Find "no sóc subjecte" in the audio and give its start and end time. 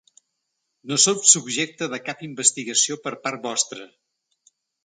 0.91-1.89